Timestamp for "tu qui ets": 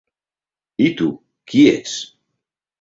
1.03-1.95